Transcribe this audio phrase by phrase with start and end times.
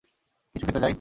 [0.55, 0.89] কিছু খেতে যাই?